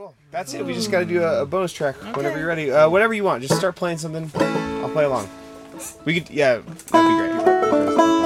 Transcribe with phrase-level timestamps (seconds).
[0.00, 0.14] Cool.
[0.30, 0.64] That's it.
[0.64, 2.70] We just got to do a, a bonus track whenever you're ready.
[2.70, 3.42] Uh, whatever you want.
[3.42, 4.30] Just start playing something.
[4.82, 5.28] I'll play along.
[6.06, 8.19] We could, yeah, that'd be great.